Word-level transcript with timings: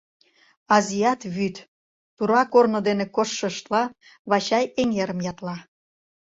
—Азият 0.75 1.21
вӱд!— 1.35 1.55
тура 2.15 2.41
корно 2.51 2.79
дене 2.87 3.05
коштшыштла, 3.15 3.83
Вачай 4.29 4.65
эҥерым 4.81 5.19
ятла. 5.31 5.57